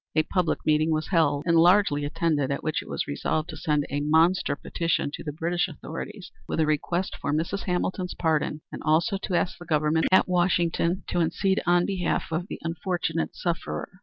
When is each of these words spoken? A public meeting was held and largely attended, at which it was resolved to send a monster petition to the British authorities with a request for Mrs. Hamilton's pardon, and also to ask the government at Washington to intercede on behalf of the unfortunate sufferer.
A 0.15 0.23
public 0.23 0.65
meeting 0.65 0.89
was 0.89 1.09
held 1.09 1.43
and 1.45 1.55
largely 1.57 2.05
attended, 2.05 2.49
at 2.49 2.63
which 2.63 2.81
it 2.81 2.89
was 2.89 3.05
resolved 3.05 3.49
to 3.49 3.55
send 3.55 3.85
a 3.91 3.99
monster 4.01 4.55
petition 4.55 5.11
to 5.13 5.23
the 5.23 5.31
British 5.31 5.67
authorities 5.67 6.31
with 6.47 6.59
a 6.59 6.65
request 6.65 7.15
for 7.21 7.31
Mrs. 7.31 7.65
Hamilton's 7.65 8.15
pardon, 8.15 8.61
and 8.71 8.81
also 8.81 9.19
to 9.19 9.35
ask 9.35 9.59
the 9.59 9.63
government 9.65 10.07
at 10.11 10.27
Washington 10.27 11.03
to 11.09 11.19
intercede 11.21 11.61
on 11.67 11.85
behalf 11.85 12.31
of 12.31 12.47
the 12.47 12.57
unfortunate 12.63 13.35
sufferer. 13.35 13.99